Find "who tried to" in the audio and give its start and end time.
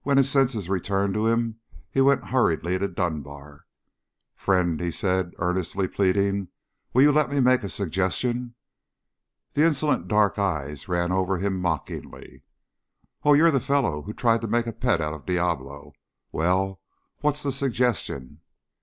14.00-14.48